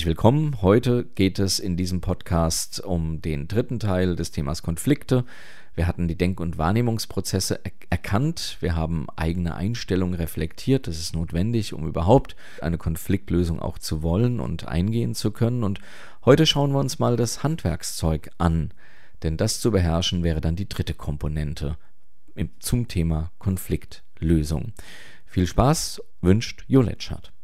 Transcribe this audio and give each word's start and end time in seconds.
Herzlich 0.00 0.16
willkommen. 0.16 0.62
Heute 0.62 1.04
geht 1.04 1.38
es 1.38 1.58
in 1.58 1.76
diesem 1.76 2.00
Podcast 2.00 2.82
um 2.82 3.20
den 3.20 3.48
dritten 3.48 3.78
Teil 3.78 4.16
des 4.16 4.30
Themas 4.30 4.62
Konflikte. 4.62 5.26
Wir 5.74 5.86
hatten 5.86 6.08
die 6.08 6.16
Denk- 6.16 6.40
und 6.40 6.56
Wahrnehmungsprozesse 6.56 7.60
er 7.62 7.72
erkannt. 7.90 8.56
Wir 8.60 8.74
haben 8.74 9.08
eigene 9.16 9.56
Einstellungen 9.56 10.14
reflektiert. 10.14 10.86
Das 10.86 10.98
ist 10.98 11.14
notwendig, 11.14 11.74
um 11.74 11.86
überhaupt 11.86 12.34
eine 12.62 12.78
Konfliktlösung 12.78 13.60
auch 13.60 13.76
zu 13.76 14.02
wollen 14.02 14.40
und 14.40 14.66
eingehen 14.66 15.14
zu 15.14 15.32
können. 15.32 15.64
Und 15.64 15.80
heute 16.24 16.46
schauen 16.46 16.72
wir 16.72 16.78
uns 16.78 16.98
mal 16.98 17.18
das 17.18 17.42
Handwerkszeug 17.42 18.30
an. 18.38 18.72
Denn 19.22 19.36
das 19.36 19.60
zu 19.60 19.70
beherrschen 19.70 20.22
wäre 20.22 20.40
dann 20.40 20.56
die 20.56 20.66
dritte 20.66 20.94
Komponente 20.94 21.76
zum 22.58 22.88
Thema 22.88 23.32
Konfliktlösung. 23.38 24.72
Viel 25.26 25.46
Spaß 25.46 26.00
wünscht 26.22 26.64
Joletschat. 26.68 27.34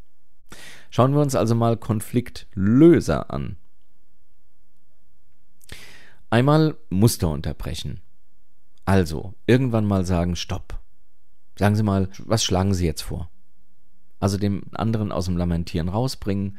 Schauen 0.97 1.13
wir 1.13 1.21
uns 1.21 1.35
also 1.35 1.55
mal 1.55 1.77
Konfliktlöser 1.77 3.31
an. 3.31 3.59
Einmal 6.31 6.79
Muster 6.89 7.29
unterbrechen. 7.29 8.01
Also, 8.87 9.35
irgendwann 9.45 9.85
mal 9.85 10.07
sagen, 10.07 10.37
stopp. 10.37 10.81
Sagen 11.59 11.77
Sie 11.77 11.83
mal, 11.83 12.09
was 12.25 12.45
schlagen 12.45 12.73
Sie 12.73 12.87
jetzt 12.87 13.03
vor? 13.03 13.29
Also 14.21 14.39
dem 14.39 14.63
anderen 14.73 15.13
aus 15.13 15.27
dem 15.27 15.37
Lamentieren 15.37 15.91
rausbringen 15.91 16.57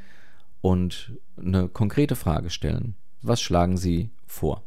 und 0.61 1.13
eine 1.35 1.67
konkrete 1.67 2.15
Frage 2.15 2.51
stellen. 2.51 2.95
Was 3.23 3.41
schlagen 3.41 3.75
Sie 3.75 4.11
vor? 4.27 4.61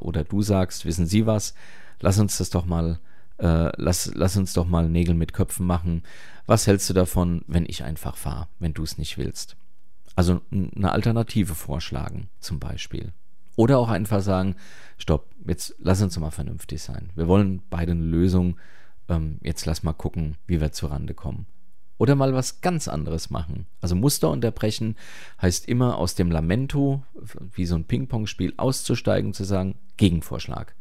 Oder 0.00 0.24
du 0.24 0.42
sagst, 0.42 0.84
wissen 0.84 1.06
Sie 1.06 1.26
was? 1.26 1.54
Lass 2.00 2.18
uns 2.18 2.38
das 2.38 2.50
doch 2.50 2.66
mal, 2.66 2.98
äh, 3.38 3.70
lass, 3.76 4.12
lass 4.14 4.36
uns 4.36 4.52
doch 4.52 4.66
mal 4.66 4.88
Nägel 4.88 5.14
mit 5.14 5.32
Köpfen 5.32 5.66
machen. 5.66 6.02
Was 6.46 6.66
hältst 6.66 6.88
du 6.90 6.94
davon, 6.94 7.42
wenn 7.46 7.66
ich 7.66 7.84
einfach 7.84 8.16
fahre, 8.16 8.48
wenn 8.58 8.74
du 8.74 8.82
es 8.82 8.98
nicht 8.98 9.18
willst? 9.18 9.56
Also 10.16 10.40
eine 10.50 10.92
Alternative 10.92 11.54
vorschlagen, 11.54 12.28
zum 12.40 12.58
Beispiel. 12.58 13.12
Oder 13.56 13.78
auch 13.78 13.88
einfach 13.88 14.20
sagen, 14.20 14.56
stopp, 14.96 15.26
jetzt 15.46 15.74
lass 15.78 16.02
uns 16.02 16.18
mal 16.18 16.30
vernünftig 16.30 16.82
sein. 16.82 17.10
Wir 17.14 17.28
wollen 17.28 17.62
beide 17.70 17.92
eine 17.92 18.04
Lösung. 18.04 18.56
Ähm, 19.08 19.38
jetzt 19.42 19.66
lass 19.66 19.82
mal 19.82 19.92
gucken, 19.92 20.36
wie 20.46 20.60
wir 20.60 20.72
zurande 20.72 21.14
kommen. 21.14 21.46
Oder 21.98 22.14
mal 22.14 22.32
was 22.32 22.60
ganz 22.60 22.86
anderes 22.86 23.30
machen. 23.30 23.66
Also 23.80 23.96
Muster 23.96 24.30
unterbrechen 24.30 24.96
heißt 25.42 25.68
immer 25.68 25.98
aus 25.98 26.14
dem 26.14 26.30
Lamento, 26.30 27.02
wie 27.52 27.66
so 27.66 27.74
ein 27.74 27.84
Ping-Pong-Spiel, 27.84 28.54
auszusteigen, 28.56 29.34
zu 29.34 29.42
sagen, 29.42 29.74
Gegenvorschlag. 29.96 30.74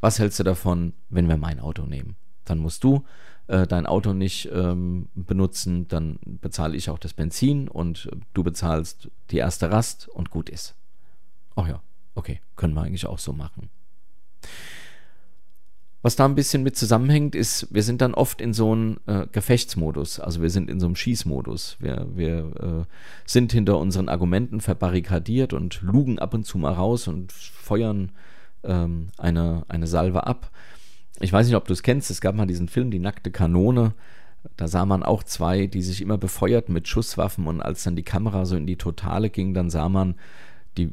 Was 0.00 0.18
hältst 0.18 0.38
du 0.38 0.44
davon, 0.44 0.94
wenn 1.08 1.28
wir 1.28 1.36
mein 1.36 1.60
Auto 1.60 1.84
nehmen? 1.84 2.16
Dann 2.44 2.58
musst 2.58 2.84
du 2.84 3.04
äh, 3.46 3.66
dein 3.66 3.86
Auto 3.86 4.12
nicht 4.12 4.48
ähm, 4.52 5.08
benutzen, 5.14 5.88
dann 5.88 6.18
bezahle 6.24 6.76
ich 6.76 6.90
auch 6.90 6.98
das 6.98 7.12
Benzin 7.12 7.68
und 7.68 8.10
du 8.32 8.42
bezahlst 8.42 9.10
die 9.30 9.38
erste 9.38 9.70
Rast 9.70 10.08
und 10.08 10.30
gut 10.30 10.48
ist. 10.48 10.74
Ach 11.56 11.68
ja, 11.68 11.82
Okay, 12.14 12.40
können 12.56 12.74
wir 12.74 12.82
eigentlich 12.82 13.06
auch 13.06 13.18
so 13.18 13.32
machen. 13.32 13.70
Was 16.02 16.16
da 16.16 16.24
ein 16.24 16.34
bisschen 16.34 16.62
mit 16.62 16.76
zusammenhängt, 16.76 17.34
ist, 17.34 17.72
wir 17.72 17.82
sind 17.82 18.00
dann 18.00 18.14
oft 18.14 18.40
in 18.40 18.54
so 18.54 18.72
einem 18.72 18.98
äh, 19.06 19.26
Gefechtsmodus, 19.30 20.18
also 20.18 20.40
wir 20.40 20.48
sind 20.48 20.70
in 20.70 20.80
so 20.80 20.86
einem 20.86 20.96
Schießmodus. 20.96 21.76
Wir, 21.78 22.08
wir 22.14 22.86
äh, 22.88 22.94
sind 23.26 23.52
hinter 23.52 23.78
unseren 23.78 24.08
Argumenten 24.08 24.60
verbarrikadiert 24.60 25.52
und 25.52 25.82
lugen 25.82 26.18
ab 26.18 26.32
und 26.32 26.44
zu 26.44 26.56
mal 26.56 26.72
raus 26.72 27.06
und 27.06 27.32
feuern 27.32 28.12
ähm, 28.64 29.08
eine, 29.18 29.64
eine 29.68 29.86
Salve 29.86 30.26
ab. 30.26 30.50
Ich 31.20 31.32
weiß 31.32 31.46
nicht, 31.46 31.56
ob 31.56 31.66
du 31.66 31.72
es 31.72 31.82
kennst, 31.82 32.10
es 32.10 32.20
gab 32.20 32.34
mal 32.34 32.46
diesen 32.46 32.68
Film 32.68 32.90
Die 32.90 32.98
nackte 32.98 33.30
Kanone. 33.30 33.94
Da 34.56 34.68
sah 34.68 34.86
man 34.86 35.02
auch 35.02 35.22
zwei, 35.22 35.66
die 35.66 35.82
sich 35.82 36.00
immer 36.00 36.16
befeuerten 36.16 36.72
mit 36.72 36.88
Schusswaffen 36.88 37.46
und 37.46 37.60
als 37.60 37.82
dann 37.84 37.96
die 37.96 38.02
Kamera 38.02 38.46
so 38.46 38.56
in 38.56 38.66
die 38.66 38.78
Totale 38.78 39.28
ging, 39.28 39.52
dann 39.52 39.68
sah 39.68 39.90
man, 39.90 40.14
die 40.78 40.92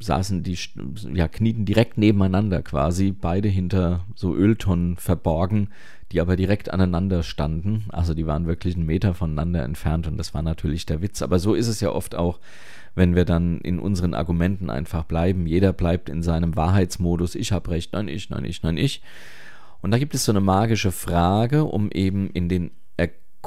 saßen, 0.00 0.42
die 0.42 0.58
ja, 1.14 1.28
knieten 1.28 1.64
direkt 1.64 1.98
nebeneinander 1.98 2.62
quasi, 2.62 3.12
beide 3.12 3.48
hinter 3.48 4.04
so 4.14 4.34
Öltonnen 4.34 4.96
verborgen, 4.96 5.68
die 6.12 6.20
aber 6.20 6.36
direkt 6.36 6.70
aneinander 6.72 7.22
standen. 7.22 7.86
Also 7.88 8.14
die 8.14 8.26
waren 8.26 8.46
wirklich 8.46 8.76
einen 8.76 8.86
Meter 8.86 9.14
voneinander 9.14 9.62
entfernt 9.62 10.06
und 10.06 10.16
das 10.16 10.34
war 10.34 10.42
natürlich 10.42 10.86
der 10.86 11.02
Witz. 11.02 11.22
Aber 11.22 11.38
so 11.38 11.54
ist 11.54 11.68
es 11.68 11.80
ja 11.80 11.90
oft 11.90 12.14
auch, 12.14 12.38
wenn 12.94 13.14
wir 13.14 13.24
dann 13.24 13.60
in 13.60 13.78
unseren 13.78 14.14
Argumenten 14.14 14.70
einfach 14.70 15.04
bleiben. 15.04 15.46
Jeder 15.46 15.72
bleibt 15.72 16.08
in 16.08 16.22
seinem 16.22 16.56
Wahrheitsmodus, 16.56 17.34
ich 17.34 17.52
habe 17.52 17.70
recht, 17.70 17.92
nein, 17.92 18.08
ich, 18.08 18.30
nein, 18.30 18.44
ich, 18.44 18.62
nein, 18.62 18.76
ich. 18.76 19.02
Und 19.80 19.90
da 19.90 19.98
gibt 19.98 20.14
es 20.14 20.24
so 20.24 20.32
eine 20.32 20.40
magische 20.40 20.92
Frage, 20.92 21.64
um 21.64 21.90
eben 21.90 22.30
in 22.30 22.48
den 22.48 22.72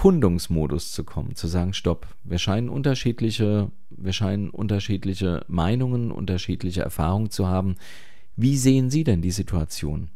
Erkundungsmodus 0.02 0.94
zu 0.94 1.04
kommen, 1.04 1.36
zu 1.36 1.48
sagen, 1.48 1.76
stopp, 1.76 2.08
wir 2.24 2.40
scheinen 2.40 2.70
unterschiedliche, 2.70 3.70
wir 3.92 4.14
scheinen 4.14 4.50
unterschiedliche 4.50 5.46
Meinungen, 5.48 6.12
unterschiedliche 6.12 6.82
Erfahrungen 6.82 7.30
zu 7.30 7.48
haben. 7.48 7.76
Wie 8.36 8.58
sehen 8.58 8.90
Sie 8.90 9.04
denn 9.04 9.22
die 9.22 9.30
Situation? 9.30 10.10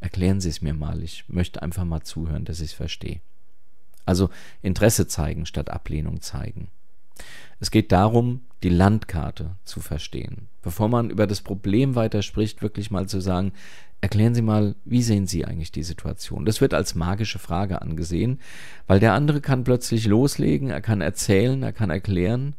Erklären 0.00 0.40
Sie 0.40 0.48
es 0.48 0.62
mir 0.62 0.72
mal. 0.72 1.02
Ich 1.02 1.28
möchte 1.28 1.60
einfach 1.60 1.84
mal 1.84 2.00
zuhören, 2.00 2.46
dass 2.46 2.60
ich 2.60 2.70
es 2.70 2.72
verstehe. 2.72 3.20
Also 4.06 4.30
Interesse 4.62 5.06
zeigen 5.06 5.44
statt 5.44 5.68
Ablehnung 5.68 6.22
zeigen. 6.22 6.70
Es 7.60 7.70
geht 7.70 7.92
darum, 7.92 8.40
die 8.62 8.70
Landkarte 8.70 9.56
zu 9.64 9.80
verstehen. 9.80 10.48
Bevor 10.62 10.88
man 10.88 11.10
über 11.10 11.26
das 11.26 11.42
Problem 11.42 11.96
weiter 11.96 12.22
spricht, 12.22 12.62
wirklich 12.62 12.90
mal 12.90 13.06
zu 13.06 13.20
sagen, 13.20 13.52
Erklären 14.02 14.34
Sie 14.34 14.42
mal, 14.42 14.74
wie 14.84 15.02
sehen 15.02 15.28
Sie 15.28 15.44
eigentlich 15.44 15.70
die 15.70 15.84
Situation? 15.84 16.44
Das 16.44 16.60
wird 16.60 16.74
als 16.74 16.96
magische 16.96 17.38
Frage 17.38 17.80
angesehen, 17.80 18.40
weil 18.88 18.98
der 18.98 19.14
andere 19.14 19.40
kann 19.40 19.62
plötzlich 19.62 20.06
loslegen, 20.06 20.70
er 20.70 20.80
kann 20.80 21.00
erzählen, 21.00 21.62
er 21.62 21.72
kann 21.72 21.88
erklären 21.88 22.56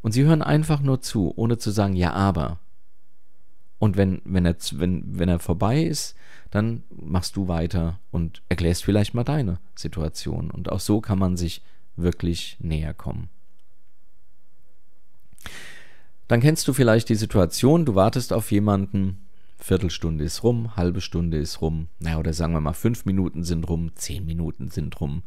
und 0.00 0.12
Sie 0.12 0.24
hören 0.24 0.40
einfach 0.40 0.80
nur 0.80 1.02
zu, 1.02 1.34
ohne 1.36 1.58
zu 1.58 1.70
sagen, 1.70 1.94
ja, 1.94 2.14
aber. 2.14 2.58
Und 3.78 3.98
wenn, 3.98 4.22
wenn, 4.24 4.46
er, 4.46 4.56
wenn, 4.72 5.18
wenn 5.18 5.28
er 5.28 5.40
vorbei 5.40 5.82
ist, 5.82 6.16
dann 6.50 6.84
machst 6.88 7.36
du 7.36 7.48
weiter 7.48 7.98
und 8.10 8.40
erklärst 8.48 8.82
vielleicht 8.82 9.12
mal 9.12 9.24
deine 9.24 9.58
Situation. 9.74 10.50
Und 10.50 10.72
auch 10.72 10.80
so 10.80 11.02
kann 11.02 11.18
man 11.18 11.36
sich 11.36 11.62
wirklich 11.96 12.56
näher 12.60 12.94
kommen. 12.94 13.28
Dann 16.28 16.40
kennst 16.40 16.66
du 16.66 16.72
vielleicht 16.72 17.10
die 17.10 17.14
Situation, 17.14 17.84
du 17.84 17.94
wartest 17.94 18.32
auf 18.32 18.52
jemanden, 18.52 19.18
Viertelstunde 19.62 20.24
ist 20.24 20.42
rum, 20.42 20.76
halbe 20.76 21.00
Stunde 21.00 21.38
ist 21.38 21.60
rum, 21.60 21.88
naja, 22.00 22.18
oder 22.18 22.32
sagen 22.32 22.52
wir 22.52 22.60
mal, 22.60 22.72
fünf 22.72 23.04
Minuten 23.04 23.44
sind 23.44 23.68
rum, 23.68 23.92
zehn 23.94 24.24
Minuten 24.24 24.68
sind 24.68 25.00
rum. 25.00 25.22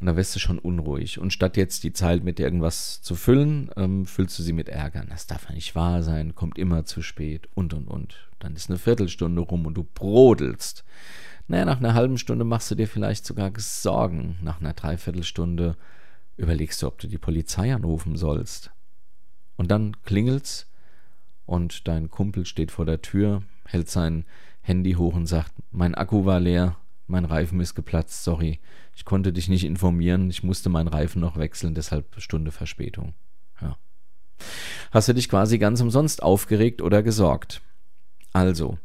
Und 0.00 0.06
da 0.06 0.16
wirst 0.16 0.34
du 0.34 0.40
schon 0.40 0.58
unruhig. 0.58 1.18
Und 1.18 1.32
statt 1.32 1.58
jetzt 1.58 1.84
die 1.84 1.92
Zeit 1.92 2.24
mit 2.24 2.40
irgendwas 2.40 3.02
zu 3.02 3.14
füllen, 3.14 3.70
ähm, 3.76 4.06
füllst 4.06 4.38
du 4.38 4.42
sie 4.42 4.54
mit 4.54 4.70
Ärgern. 4.70 5.08
Das 5.10 5.26
darf 5.26 5.48
ja 5.48 5.54
nicht 5.54 5.74
wahr 5.74 6.02
sein, 6.02 6.34
kommt 6.34 6.58
immer 6.58 6.86
zu 6.86 7.02
spät 7.02 7.48
und 7.54 7.74
und 7.74 7.86
und. 7.86 8.30
Dann 8.38 8.56
ist 8.56 8.70
eine 8.70 8.78
Viertelstunde 8.78 9.42
rum 9.42 9.66
und 9.66 9.74
du 9.74 9.84
brodelst. 9.84 10.84
Naja, 11.48 11.66
nach 11.66 11.78
einer 11.78 11.94
halben 11.94 12.16
Stunde 12.16 12.44
machst 12.44 12.70
du 12.70 12.74
dir 12.74 12.88
vielleicht 12.88 13.26
sogar 13.26 13.52
Sorgen. 13.58 14.38
Nach 14.40 14.60
einer 14.60 14.72
Dreiviertelstunde 14.72 15.76
überlegst 16.38 16.80
du, 16.80 16.86
ob 16.86 16.98
du 16.98 17.06
die 17.06 17.18
Polizei 17.18 17.74
anrufen 17.74 18.16
sollst. 18.16 18.70
Und 19.56 19.70
dann 19.70 20.02
klingelt's 20.04 20.69
und 21.50 21.88
dein 21.88 22.10
Kumpel 22.10 22.46
steht 22.46 22.70
vor 22.70 22.86
der 22.86 23.02
Tür, 23.02 23.42
hält 23.66 23.90
sein 23.90 24.24
Handy 24.60 24.92
hoch 24.92 25.14
und 25.14 25.26
sagt, 25.26 25.52
mein 25.72 25.96
Akku 25.96 26.24
war 26.24 26.38
leer, 26.38 26.76
mein 27.08 27.24
Reifen 27.24 27.58
ist 27.58 27.74
geplatzt, 27.74 28.22
sorry, 28.22 28.60
ich 28.94 29.04
konnte 29.04 29.32
dich 29.32 29.48
nicht 29.48 29.64
informieren, 29.64 30.30
ich 30.30 30.44
musste 30.44 30.68
meinen 30.68 30.86
Reifen 30.86 31.20
noch 31.20 31.36
wechseln, 31.36 31.74
deshalb 31.74 32.20
Stunde 32.20 32.52
Verspätung. 32.52 33.14
Ja. 33.60 33.76
Hast 34.92 35.08
du 35.08 35.12
dich 35.12 35.28
quasi 35.28 35.58
ganz 35.58 35.80
umsonst 35.80 36.22
aufgeregt 36.22 36.82
oder 36.82 37.02
gesorgt? 37.02 37.62
Also, 38.32 38.78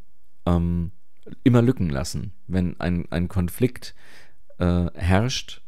ähm, 0.47 0.91
immer 1.43 1.61
Lücken 1.61 1.91
lassen. 1.91 2.33
Wenn 2.47 2.79
ein, 2.79 3.05
ein 3.11 3.27
Konflikt 3.27 3.93
äh, 4.57 4.89
herrscht 4.95 5.61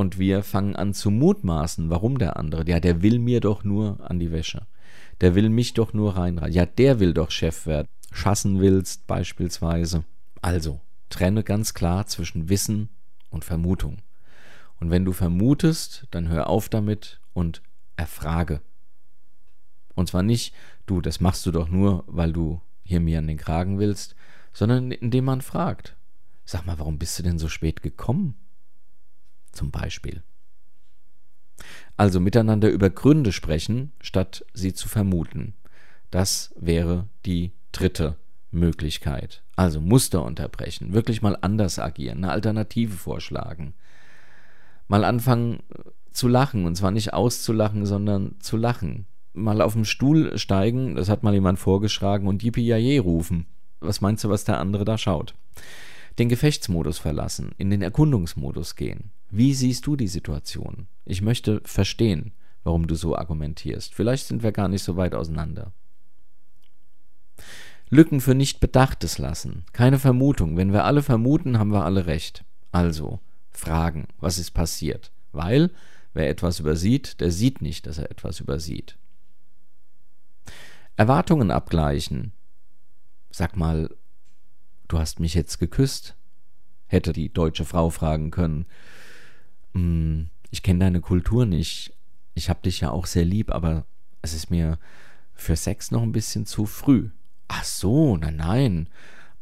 und 0.00 0.18
wir 0.18 0.42
fangen 0.42 0.74
an 0.74 0.94
zu 0.94 1.10
mutmaßen, 1.10 1.90
warum 1.90 2.18
der 2.18 2.36
andere, 2.36 2.68
ja, 2.68 2.80
der 2.80 3.02
will 3.02 3.18
mir 3.18 3.40
doch 3.40 3.62
nur 3.64 3.98
an 4.00 4.18
die 4.18 4.32
Wäsche 4.32 4.66
der 5.20 5.34
will 5.34 5.48
mich 5.48 5.74
doch 5.74 5.92
nur 5.92 6.16
reinreiten. 6.16 6.54
Ja, 6.54 6.66
der 6.66 7.00
will 7.00 7.12
doch 7.12 7.30
Chef 7.30 7.66
werden. 7.66 7.88
Schassen 8.12 8.60
willst 8.60 9.06
beispielsweise. 9.06 10.04
Also, 10.42 10.80
trenne 11.10 11.44
ganz 11.44 11.74
klar 11.74 12.06
zwischen 12.06 12.48
Wissen 12.48 12.88
und 13.28 13.44
Vermutung. 13.44 13.98
Und 14.80 14.90
wenn 14.90 15.04
du 15.04 15.12
vermutest, 15.12 16.06
dann 16.10 16.28
hör 16.28 16.48
auf 16.48 16.68
damit 16.68 17.20
und 17.34 17.62
erfrage. 17.96 18.62
Und 19.94 20.08
zwar 20.08 20.22
nicht, 20.22 20.54
du, 20.86 21.00
das 21.00 21.20
machst 21.20 21.44
du 21.44 21.50
doch 21.50 21.68
nur, 21.68 22.04
weil 22.06 22.32
du 22.32 22.60
hier 22.82 23.00
mir 23.00 23.18
an 23.18 23.26
den 23.26 23.36
Kragen 23.36 23.78
willst, 23.78 24.16
sondern 24.52 24.90
indem 24.90 25.26
man 25.26 25.42
fragt. 25.42 25.96
Sag 26.46 26.64
mal, 26.64 26.78
warum 26.78 26.98
bist 26.98 27.18
du 27.18 27.22
denn 27.22 27.38
so 27.38 27.48
spät 27.48 27.82
gekommen? 27.82 28.34
Zum 29.52 29.70
Beispiel. 29.70 30.22
Also 31.96 32.20
miteinander 32.20 32.70
über 32.70 32.90
Gründe 32.90 33.32
sprechen, 33.32 33.92
statt 34.00 34.44
sie 34.54 34.72
zu 34.72 34.88
vermuten. 34.88 35.54
Das 36.10 36.54
wäre 36.56 37.08
die 37.26 37.52
dritte 37.72 38.16
Möglichkeit. 38.50 39.42
Also 39.56 39.80
Muster 39.80 40.24
unterbrechen, 40.24 40.92
wirklich 40.92 41.22
mal 41.22 41.36
anders 41.40 41.78
agieren, 41.78 42.18
eine 42.18 42.32
Alternative 42.32 42.96
vorschlagen. 42.96 43.74
Mal 44.88 45.04
anfangen 45.04 45.62
zu 46.12 46.28
lachen. 46.28 46.64
Und 46.64 46.76
zwar 46.76 46.90
nicht 46.90 47.12
auszulachen, 47.12 47.86
sondern 47.86 48.36
zu 48.40 48.56
lachen. 48.56 49.06
Mal 49.32 49.60
auf 49.60 49.74
dem 49.74 49.84
Stuhl 49.84 50.36
steigen, 50.38 50.96
das 50.96 51.08
hat 51.08 51.22
mal 51.22 51.34
jemand 51.34 51.58
vorgeschlagen, 51.58 52.26
und 52.26 52.42
Yippie 52.42 52.98
rufen. 52.98 53.46
Was 53.80 54.00
meinst 54.00 54.24
du, 54.24 54.28
was 54.28 54.44
der 54.44 54.58
andere 54.58 54.84
da 54.84 54.98
schaut? 54.98 55.34
Den 56.20 56.28
Gefechtsmodus 56.28 56.98
verlassen, 56.98 57.52
in 57.56 57.70
den 57.70 57.80
Erkundungsmodus 57.80 58.76
gehen. 58.76 59.10
Wie 59.30 59.54
siehst 59.54 59.86
du 59.86 59.96
die 59.96 60.06
Situation? 60.06 60.86
Ich 61.06 61.22
möchte 61.22 61.62
verstehen, 61.64 62.32
warum 62.62 62.86
du 62.86 62.94
so 62.94 63.16
argumentierst. 63.16 63.94
Vielleicht 63.94 64.26
sind 64.26 64.42
wir 64.42 64.52
gar 64.52 64.68
nicht 64.68 64.82
so 64.82 64.98
weit 64.98 65.14
auseinander. 65.14 65.72
Lücken 67.88 68.20
für 68.20 68.34
nicht 68.34 68.60
Bedachtes 68.60 69.16
lassen. 69.16 69.64
Keine 69.72 69.98
Vermutung. 69.98 70.58
Wenn 70.58 70.74
wir 70.74 70.84
alle 70.84 71.02
vermuten, 71.02 71.58
haben 71.58 71.72
wir 71.72 71.86
alle 71.86 72.04
recht. 72.04 72.44
Also, 72.70 73.20
fragen, 73.50 74.06
was 74.18 74.38
ist 74.38 74.50
passiert? 74.50 75.12
Weil, 75.32 75.70
wer 76.12 76.28
etwas 76.28 76.60
übersieht, 76.60 77.22
der 77.22 77.30
sieht 77.30 77.62
nicht, 77.62 77.86
dass 77.86 77.96
er 77.96 78.10
etwas 78.10 78.40
übersieht. 78.40 78.98
Erwartungen 80.96 81.50
abgleichen. 81.50 82.32
Sag 83.30 83.56
mal, 83.56 83.88
du 84.90 84.98
hast 84.98 85.20
mich 85.20 85.34
jetzt 85.34 85.58
geküsst? 85.58 86.16
Hätte 86.86 87.12
die 87.12 87.32
deutsche 87.32 87.64
Frau 87.64 87.90
fragen 87.90 88.30
können. 88.30 88.66
Hm, 89.74 90.28
ich 90.50 90.62
kenne 90.62 90.80
deine 90.80 91.00
Kultur 91.00 91.46
nicht. 91.46 91.94
Ich 92.34 92.50
hab 92.50 92.62
dich 92.62 92.80
ja 92.80 92.90
auch 92.90 93.06
sehr 93.06 93.24
lieb, 93.24 93.50
aber 93.50 93.86
es 94.22 94.34
ist 94.34 94.50
mir 94.50 94.78
für 95.34 95.56
Sex 95.56 95.90
noch 95.90 96.02
ein 96.02 96.12
bisschen 96.12 96.46
zu 96.46 96.66
früh. 96.66 97.10
Ach 97.48 97.64
so, 97.64 98.16
nein, 98.16 98.36
nein. 98.36 98.88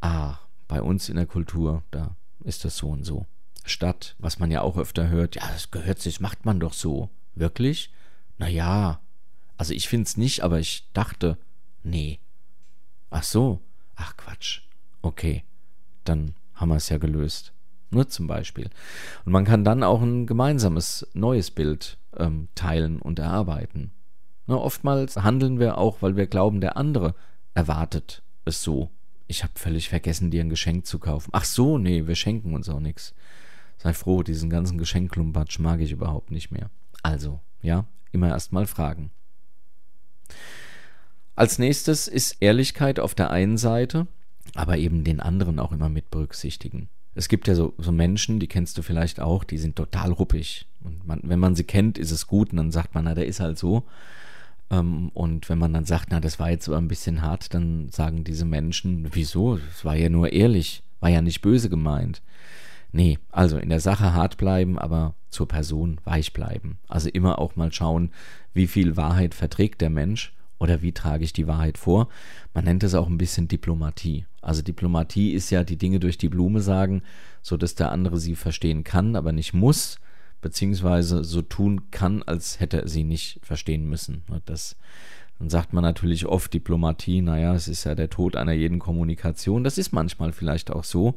Ah, 0.00 0.38
bei 0.68 0.82
uns 0.82 1.08
in 1.08 1.16
der 1.16 1.26
Kultur, 1.26 1.82
da 1.90 2.16
ist 2.44 2.64
das 2.64 2.76
so 2.76 2.88
und 2.90 3.04
so. 3.04 3.26
Statt, 3.64 4.14
was 4.18 4.38
man 4.38 4.50
ja 4.50 4.60
auch 4.62 4.76
öfter 4.76 5.08
hört, 5.08 5.36
ja, 5.36 5.42
das 5.48 5.70
gehört 5.70 6.00
sich, 6.00 6.20
macht 6.20 6.44
man 6.44 6.60
doch 6.60 6.72
so. 6.72 7.10
Wirklich? 7.34 7.92
Na 8.38 8.48
ja. 8.48 9.00
Also 9.56 9.74
ich 9.74 9.88
find's 9.88 10.16
nicht, 10.16 10.42
aber 10.42 10.60
ich 10.60 10.88
dachte, 10.92 11.38
nee. 11.82 12.20
Ach 13.10 13.22
so. 13.22 13.60
Ach 13.96 14.16
Quatsch. 14.16 14.62
Okay. 15.08 15.42
Dann 16.04 16.34
haben 16.52 16.68
wir 16.68 16.76
es 16.76 16.90
ja 16.90 16.98
gelöst. 16.98 17.54
Nur 17.90 18.08
zum 18.08 18.26
Beispiel. 18.26 18.68
Und 19.24 19.32
man 19.32 19.46
kann 19.46 19.64
dann 19.64 19.82
auch 19.82 20.02
ein 20.02 20.26
gemeinsames 20.26 21.08
neues 21.14 21.50
Bild 21.50 21.96
ähm, 22.14 22.48
teilen 22.54 23.00
und 23.00 23.18
erarbeiten. 23.18 23.92
Na, 24.46 24.56
oftmals 24.56 25.16
handeln 25.16 25.58
wir 25.58 25.78
auch, 25.78 26.02
weil 26.02 26.16
wir 26.16 26.26
glauben, 26.26 26.60
der 26.60 26.76
andere 26.76 27.14
erwartet 27.54 28.22
es 28.44 28.62
so. 28.62 28.90
Ich 29.26 29.42
habe 29.42 29.52
völlig 29.56 29.88
vergessen, 29.88 30.30
dir 30.30 30.42
ein 30.42 30.50
Geschenk 30.50 30.84
zu 30.84 30.98
kaufen. 30.98 31.30
Ach 31.32 31.44
so, 31.44 31.78
nee, 31.78 32.06
wir 32.06 32.14
schenken 32.14 32.54
uns 32.54 32.68
auch 32.68 32.80
nichts. 32.80 33.14
Sei 33.78 33.94
froh, 33.94 34.22
diesen 34.22 34.50
ganzen 34.50 34.76
Geschenkklumpatsch 34.76 35.58
mag 35.58 35.80
ich 35.80 35.92
überhaupt 35.92 36.30
nicht 36.30 36.50
mehr. 36.50 36.70
Also, 37.02 37.40
ja, 37.62 37.86
immer 38.12 38.28
erst 38.28 38.52
mal 38.52 38.66
fragen. 38.66 39.10
Als 41.34 41.58
nächstes 41.58 42.08
ist 42.08 42.36
Ehrlichkeit 42.40 43.00
auf 43.00 43.14
der 43.14 43.30
einen 43.30 43.56
Seite, 43.56 44.06
aber 44.56 44.78
eben 44.78 45.04
den 45.04 45.20
anderen 45.20 45.58
auch 45.58 45.72
immer 45.72 45.88
mit 45.88 46.10
berücksichtigen. 46.10 46.88
Es 47.14 47.28
gibt 47.28 47.48
ja 47.48 47.54
so, 47.54 47.74
so 47.78 47.90
Menschen, 47.90 48.38
die 48.38 48.46
kennst 48.46 48.78
du 48.78 48.82
vielleicht 48.82 49.20
auch, 49.20 49.44
die 49.44 49.58
sind 49.58 49.76
total 49.76 50.12
ruppig. 50.12 50.66
Und 50.84 51.06
man, 51.06 51.20
wenn 51.24 51.40
man 51.40 51.54
sie 51.54 51.64
kennt, 51.64 51.98
ist 51.98 52.12
es 52.12 52.26
gut 52.26 52.50
und 52.50 52.58
dann 52.58 52.70
sagt 52.70 52.94
man, 52.94 53.04
na, 53.04 53.14
der 53.14 53.26
ist 53.26 53.40
halt 53.40 53.58
so. 53.58 53.84
Ähm, 54.70 55.10
und 55.14 55.48
wenn 55.48 55.58
man 55.58 55.72
dann 55.72 55.84
sagt, 55.84 56.08
na, 56.10 56.20
das 56.20 56.38
war 56.38 56.50
jetzt 56.50 56.68
aber 56.68 56.78
ein 56.78 56.88
bisschen 56.88 57.22
hart, 57.22 57.54
dann 57.54 57.88
sagen 57.90 58.24
diese 58.24 58.44
Menschen, 58.44 59.08
wieso? 59.12 59.56
Es 59.56 59.84
war 59.84 59.96
ja 59.96 60.08
nur 60.08 60.32
ehrlich, 60.32 60.82
war 61.00 61.10
ja 61.10 61.22
nicht 61.22 61.42
böse 61.42 61.68
gemeint. 61.68 62.22
Nee, 62.92 63.18
also 63.30 63.58
in 63.58 63.68
der 63.68 63.80
Sache 63.80 64.14
hart 64.14 64.36
bleiben, 64.38 64.78
aber 64.78 65.14
zur 65.30 65.48
Person 65.48 66.00
weich 66.04 66.32
bleiben. 66.32 66.78
Also 66.88 67.08
immer 67.08 67.38
auch 67.38 67.56
mal 67.56 67.72
schauen, 67.72 68.12
wie 68.54 68.66
viel 68.66 68.96
Wahrheit 68.96 69.34
verträgt 69.34 69.80
der 69.80 69.90
Mensch 69.90 70.32
oder 70.58 70.82
wie 70.82 70.92
trage 70.92 71.24
ich 71.24 71.32
die 71.32 71.46
Wahrheit 71.46 71.78
vor. 71.78 72.08
Man 72.54 72.64
nennt 72.64 72.82
es 72.82 72.94
auch 72.94 73.06
ein 73.06 73.18
bisschen 73.18 73.48
Diplomatie. 73.48 74.26
Also 74.48 74.62
Diplomatie 74.62 75.32
ist 75.32 75.50
ja 75.50 75.62
die 75.62 75.76
Dinge 75.76 76.00
durch 76.00 76.16
die 76.16 76.30
Blume 76.30 76.62
sagen, 76.62 77.02
so 77.42 77.58
dass 77.58 77.74
der 77.74 77.92
andere 77.92 78.18
sie 78.18 78.34
verstehen 78.34 78.82
kann, 78.82 79.14
aber 79.14 79.30
nicht 79.30 79.52
muss 79.52 79.98
beziehungsweise 80.40 81.22
so 81.22 81.42
tun 81.42 81.90
kann, 81.90 82.22
als 82.22 82.58
hätte 82.58 82.80
er 82.80 82.88
sie 82.88 83.04
nicht 83.04 83.40
verstehen 83.42 83.86
müssen. 83.86 84.22
Das, 84.46 84.76
dann 85.38 85.50
sagt 85.50 85.74
man 85.74 85.82
natürlich 85.82 86.24
oft 86.24 86.54
Diplomatie, 86.54 87.20
naja, 87.20 87.54
es 87.54 87.68
ist 87.68 87.84
ja 87.84 87.94
der 87.94 88.08
Tod 88.08 88.36
einer 88.36 88.52
jeden 88.52 88.78
Kommunikation. 88.78 89.64
Das 89.64 89.76
ist 89.76 89.92
manchmal 89.92 90.32
vielleicht 90.32 90.70
auch 90.70 90.84
so, 90.84 91.16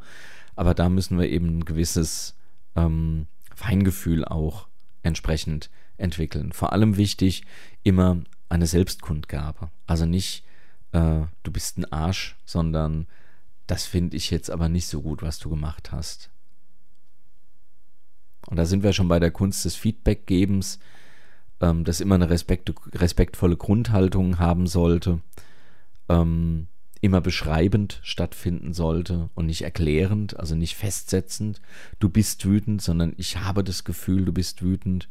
aber 0.58 0.74
da 0.74 0.90
müssen 0.90 1.18
wir 1.18 1.30
eben 1.30 1.60
ein 1.60 1.66
gewisses 1.66 2.36
ähm, 2.76 3.28
Feingefühl 3.56 4.26
auch 4.26 4.68
entsprechend 5.04 5.70
entwickeln. 5.96 6.52
Vor 6.52 6.74
allem 6.74 6.98
wichtig, 6.98 7.44
immer 7.84 8.18
eine 8.50 8.68
Selbstkundgabe. 8.68 9.70
Also 9.88 10.06
nicht, 10.06 10.44
äh, 10.92 11.22
du 11.44 11.52
bist 11.52 11.78
ein 11.78 11.90
Arsch, 11.94 12.36
sondern 12.44 13.08
das 13.68 13.86
finde 13.86 14.18
ich 14.18 14.32
jetzt 14.32 14.50
aber 14.50 14.70
nicht 14.70 14.88
so 14.88 15.02
gut, 15.02 15.22
was 15.22 15.40
du 15.40 15.50
gemacht 15.50 15.92
hast. 15.92 16.30
Und 18.48 18.58
da 18.58 18.66
sind 18.66 18.84
wir 18.84 18.94
schon 18.94 19.08
bei 19.08 19.20
der 19.20 19.32
Kunst 19.32 19.66
des 19.66 19.76
Feedbackgebens, 19.76 20.80
ähm, 21.62 21.84
das 21.84 22.02
immer 22.02 22.16
eine 22.16 22.30
respekt, 22.30 22.74
respektvolle 22.94 23.56
Grundhaltung 23.56 24.40
haben 24.40 24.68
sollte, 24.68 25.22
ähm, 26.10 26.68
immer 27.02 27.22
beschreibend 27.22 28.00
stattfinden 28.04 28.74
sollte 28.74 29.30
und 29.34 29.48
nicht 29.48 29.64
erklärend, 29.64 30.40
also 30.40 30.56
nicht 30.56 30.76
festsetzend, 30.76 31.62
du 32.00 32.10
bist 32.10 32.46
wütend, 32.46 32.82
sondern 32.82 33.14
ich 33.18 33.38
habe 33.38 33.64
das 33.64 33.84
Gefühl, 33.84 34.26
du 34.26 34.32
bist 34.34 34.62
wütend. 34.62 35.08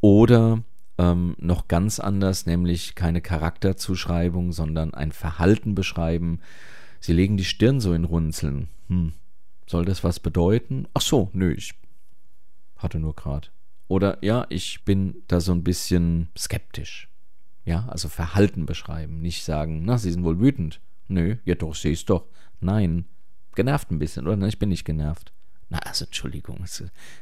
Oder 0.00 0.62
ähm, 0.96 1.36
noch 1.38 1.68
ganz 1.68 2.00
anders, 2.00 2.46
nämlich 2.46 2.94
keine 2.94 3.20
Charakterzuschreibung, 3.20 4.52
sondern 4.52 4.94
ein 4.94 5.12
Verhalten 5.12 5.74
beschreiben. 5.74 6.40
Sie 7.00 7.12
legen 7.12 7.36
die 7.36 7.44
Stirn 7.44 7.80
so 7.80 7.92
in 7.92 8.04
Runzeln. 8.04 8.68
Hm. 8.88 9.12
Soll 9.66 9.84
das 9.84 10.02
was 10.02 10.20
bedeuten? 10.20 10.88
Ach 10.94 11.02
so, 11.02 11.30
nö, 11.32 11.52
ich 11.52 11.74
hatte 12.76 12.98
nur 12.98 13.14
gerade. 13.14 13.48
Oder 13.86 14.18
ja, 14.22 14.46
ich 14.48 14.84
bin 14.84 15.22
da 15.28 15.40
so 15.40 15.52
ein 15.52 15.64
bisschen 15.64 16.28
skeptisch. 16.36 17.08
Ja, 17.64 17.86
also 17.88 18.08
Verhalten 18.08 18.64
beschreiben, 18.64 19.20
nicht 19.20 19.44
sagen, 19.44 19.82
na, 19.84 19.98
Sie 19.98 20.10
sind 20.10 20.24
wohl 20.24 20.40
wütend. 20.40 20.80
Nö, 21.08 21.36
ja 21.44 21.54
doch, 21.54 21.74
sehe 21.74 21.92
ich 21.92 22.06
doch. 22.06 22.24
Nein, 22.60 23.04
genervt 23.54 23.90
ein 23.90 23.98
bisschen, 23.98 24.26
oder? 24.26 24.36
Na, 24.36 24.48
ich 24.48 24.58
bin 24.58 24.70
nicht 24.70 24.84
genervt. 24.84 25.32
Na, 25.68 25.78
also 25.80 26.06
Entschuldigung, 26.06 26.64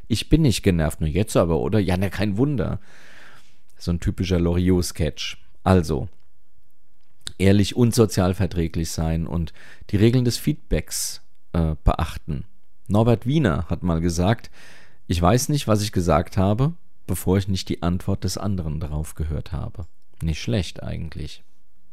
ich 0.06 0.28
bin 0.28 0.42
nicht 0.42 0.62
genervt, 0.62 1.00
nur 1.00 1.08
jetzt 1.08 1.36
aber, 1.36 1.58
oder? 1.58 1.80
Ja, 1.80 1.96
na, 1.96 2.10
kein 2.10 2.36
Wunder. 2.36 2.80
So 3.76 3.90
ein 3.90 4.00
typischer 4.00 4.38
Loriot-Sketch. 4.38 5.38
Also, 5.64 6.08
ehrlich 7.38 7.76
und 7.76 7.94
sozial 7.94 8.34
verträglich 8.34 8.90
sein 8.90 9.26
und 9.26 9.52
die 9.90 9.96
Regeln 9.96 10.24
des 10.24 10.38
Feedbacks 10.38 11.22
äh, 11.52 11.74
beachten. 11.84 12.44
Norbert 12.88 13.26
Wiener 13.26 13.66
hat 13.68 13.82
mal 13.82 14.00
gesagt, 14.00 14.50
ich 15.06 15.20
weiß 15.20 15.48
nicht, 15.48 15.68
was 15.68 15.82
ich 15.82 15.92
gesagt 15.92 16.36
habe, 16.36 16.74
bevor 17.06 17.38
ich 17.38 17.48
nicht 17.48 17.68
die 17.68 17.82
Antwort 17.82 18.24
des 18.24 18.38
anderen 18.38 18.80
darauf 18.80 19.14
gehört 19.14 19.52
habe. 19.52 19.86
Nicht 20.22 20.40
schlecht 20.40 20.82
eigentlich. 20.82 21.42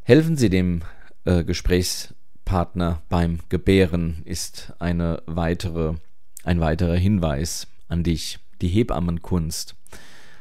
Helfen 0.03 0.35
Sie 0.37 0.49
dem 0.49 0.81
äh, 1.25 1.43
Gesprächspartner 1.43 3.01
beim 3.09 3.39
Gebären 3.49 4.21
ist 4.25 4.73
eine 4.79 5.21
weitere, 5.25 5.95
ein 6.43 6.59
weiterer 6.59 6.95
Hinweis 6.95 7.67
an 7.87 8.03
dich. 8.03 8.39
Die 8.61 8.67
Hebammenkunst. 8.69 9.75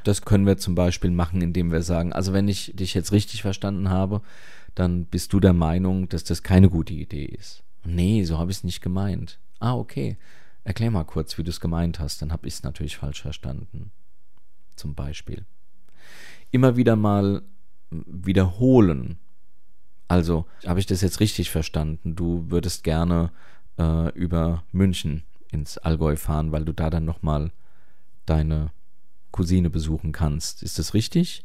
Das 0.05 0.23
können 0.23 0.47
wir 0.47 0.57
zum 0.57 0.75
Beispiel 0.75 1.11
machen, 1.11 1.43
indem 1.43 1.73
wir 1.73 1.83
sagen, 1.83 2.13
also 2.13 2.33
wenn 2.33 2.47
ich 2.47 2.73
dich 2.75 2.95
jetzt 2.95 3.11
richtig 3.11 3.43
verstanden 3.43 3.89
habe, 3.89 4.23
dann 4.75 5.07
bist 5.07 5.33
du 5.33 5.41
der 5.41 5.53
Meinung, 5.53 6.09
dass 6.09 6.25
das 6.25 6.43
keine 6.43 6.71
gute 6.71 6.95
Idee 6.95 7.25
ist. 7.25 7.63
Nee, 7.85 8.25
so 8.25 8.39
habe 8.39 8.51
ich 8.51 8.59
es 8.59 8.65
nicht 8.65 8.81
gemeint. 8.81 9.39
Ah, 9.61 9.75
okay. 9.75 10.17
Erklär 10.65 10.91
mal 10.91 11.05
kurz, 11.05 11.37
wie 11.39 11.43
du 11.43 11.51
es 11.51 11.61
gemeint 11.61 11.99
hast, 11.99 12.23
dann 12.23 12.33
habe 12.33 12.47
ich 12.47 12.55
es 12.55 12.63
natürlich 12.63 12.97
falsch 12.97 13.23
verstanden. 13.23 13.91
Zum 14.77 14.95
Beispiel. 14.95 15.45
Immer 16.51 16.77
wieder 16.77 16.97
mal 16.97 17.43
wiederholen. 17.91 19.19
Also, 20.09 20.47
habe 20.67 20.81
ich 20.81 20.87
das 20.87 21.01
jetzt 21.01 21.21
richtig 21.21 21.51
verstanden? 21.51 22.15
Du 22.15 22.51
würdest 22.51 22.85
gerne 22.85 23.33
äh, 23.79 24.11
über 24.13 24.63
München 24.73 25.25
ins 25.51 25.79
Allgäu 25.79 26.17
fahren, 26.17 26.53
weil 26.53 26.65
du 26.65 26.73
da 26.73 26.91
dann 26.91 27.05
nochmal 27.05 27.51
deine 28.27 28.71
Cousine 29.31 29.71
besuchen 29.71 30.13
kannst. 30.13 30.63
Ist 30.63 30.79
das 30.79 30.95
richtig? 30.95 31.45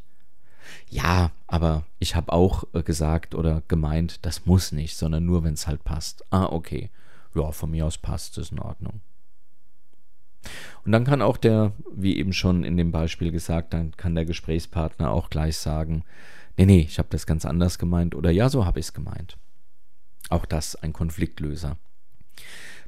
Ja, 0.88 1.30
aber 1.46 1.84
ich 1.98 2.14
habe 2.14 2.32
auch 2.32 2.64
äh, 2.72 2.82
gesagt 2.82 3.34
oder 3.34 3.62
gemeint, 3.68 4.24
das 4.24 4.46
muss 4.46 4.72
nicht, 4.72 4.96
sondern 4.96 5.24
nur, 5.24 5.44
wenn 5.44 5.54
es 5.54 5.66
halt 5.66 5.84
passt. 5.84 6.24
Ah, 6.30 6.46
okay. 6.46 6.90
Ja, 7.34 7.52
von 7.52 7.70
mir 7.70 7.86
aus 7.86 7.98
passt 7.98 8.38
es 8.38 8.50
in 8.50 8.58
Ordnung. 8.58 9.00
Und 10.84 10.92
dann 10.92 11.04
kann 11.04 11.22
auch 11.22 11.36
der, 11.36 11.72
wie 11.94 12.16
eben 12.16 12.32
schon 12.32 12.64
in 12.64 12.76
dem 12.76 12.92
Beispiel 12.92 13.30
gesagt, 13.30 13.74
dann 13.74 13.96
kann 13.96 14.14
der 14.14 14.24
Gesprächspartner 14.24 15.10
auch 15.10 15.30
gleich 15.30 15.58
sagen, 15.58 16.04
nee, 16.56 16.66
nee, 16.66 16.80
ich 16.80 16.98
habe 16.98 17.08
das 17.10 17.26
ganz 17.26 17.44
anders 17.44 17.78
gemeint 17.78 18.14
oder 18.14 18.30
ja, 18.30 18.48
so 18.48 18.64
habe 18.64 18.80
ich 18.80 18.86
es 18.86 18.94
gemeint. 18.94 19.36
Auch 20.30 20.44
das 20.44 20.76
ein 20.76 20.92
Konfliktlöser. 20.92 21.76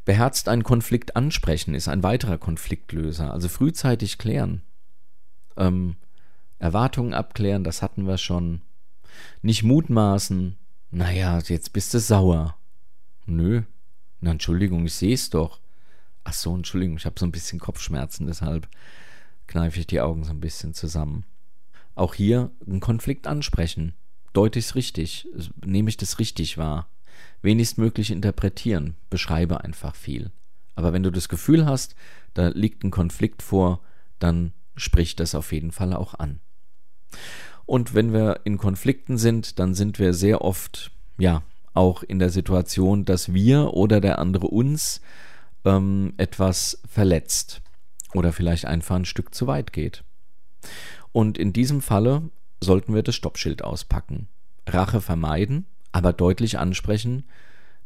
Beherzt 0.04 0.48
einen 0.48 0.64
Konflikt 0.64 1.16
ansprechen 1.16 1.74
ist 1.74 1.88
ein 1.88 2.02
weiterer 2.02 2.38
Konfliktlöser, 2.38 3.32
also 3.32 3.48
frühzeitig 3.48 4.18
klären. 4.18 4.62
Ähm, 5.56 5.96
Erwartungen 6.60 7.14
abklären, 7.14 7.64
das 7.64 7.82
hatten 7.82 8.06
wir 8.06 8.18
schon. 8.18 8.60
Nicht 9.42 9.62
mutmaßen. 9.62 10.56
Naja, 10.90 11.38
jetzt 11.38 11.72
bist 11.72 11.92
du 11.94 11.98
sauer. 11.98 12.56
Nö. 13.26 13.62
Na, 14.20 14.32
Entschuldigung, 14.32 14.84
ich 14.84 14.94
sehe 14.94 15.14
es 15.14 15.30
doch. 15.30 15.58
Ach 16.22 16.34
so, 16.34 16.54
Entschuldigung, 16.54 16.98
ich 16.98 17.06
habe 17.06 17.18
so 17.18 17.24
ein 17.24 17.32
bisschen 17.32 17.58
Kopfschmerzen, 17.58 18.26
deshalb 18.26 18.68
kneife 19.46 19.80
ich 19.80 19.86
die 19.86 20.02
Augen 20.02 20.22
so 20.22 20.30
ein 20.30 20.40
bisschen 20.40 20.74
zusammen. 20.74 21.24
Auch 21.94 22.14
hier 22.14 22.50
einen 22.66 22.80
Konflikt 22.80 23.26
ansprechen. 23.26 23.94
Deute 24.32 24.58
ich 24.58 24.66
es 24.66 24.74
richtig? 24.74 25.28
Nehme 25.64 25.88
ich 25.88 25.96
das 25.96 26.18
richtig 26.18 26.58
wahr? 26.58 26.88
Wenigstmöglich 27.42 28.10
interpretieren. 28.10 28.96
Beschreibe 29.08 29.64
einfach 29.64 29.96
viel. 29.96 30.30
Aber 30.74 30.92
wenn 30.92 31.02
du 31.02 31.10
das 31.10 31.28
Gefühl 31.28 31.66
hast, 31.66 31.94
da 32.34 32.48
liegt 32.48 32.84
ein 32.84 32.90
Konflikt 32.90 33.42
vor, 33.42 33.80
dann 34.18 34.52
sprich 34.76 35.16
das 35.16 35.34
auf 35.34 35.52
jeden 35.52 35.72
Fall 35.72 35.94
auch 35.94 36.14
an. 36.14 36.40
Und 37.66 37.94
wenn 37.94 38.12
wir 38.12 38.40
in 38.44 38.58
Konflikten 38.58 39.16
sind, 39.16 39.58
dann 39.58 39.74
sind 39.74 39.98
wir 39.98 40.12
sehr 40.12 40.42
oft, 40.42 40.90
ja, 41.18 41.42
auch 41.72 42.02
in 42.02 42.18
der 42.18 42.30
Situation, 42.30 43.04
dass 43.04 43.32
wir 43.32 43.74
oder 43.74 44.00
der 44.00 44.18
andere 44.18 44.48
uns 44.48 45.00
ähm, 45.64 46.14
etwas 46.16 46.80
verletzt 46.88 47.62
oder 48.12 48.32
vielleicht 48.32 48.64
einfach 48.64 48.96
ein 48.96 49.04
Stück 49.04 49.34
zu 49.34 49.46
weit 49.46 49.72
geht. 49.72 50.02
Und 51.12 51.38
in 51.38 51.52
diesem 51.52 51.80
Falle 51.80 52.22
sollten 52.60 52.94
wir 52.94 53.02
das 53.02 53.14
Stoppschild 53.14 53.62
auspacken. 53.62 54.28
Rache 54.66 55.00
vermeiden, 55.00 55.66
aber 55.92 56.12
deutlich 56.12 56.58
ansprechen. 56.58 57.24